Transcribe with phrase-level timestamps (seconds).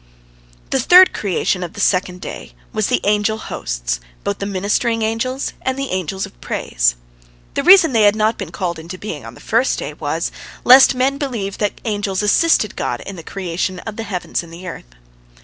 [0.71, 5.53] The third creation of the second day was the angel hosts, both the ministering angels
[5.61, 6.95] and the angels of praise.
[7.53, 10.31] The reason they had not been called into being on the first day was,
[10.63, 14.51] lest men believe that the angels assisted God in the creation of the heavens and
[14.51, 14.85] the earth.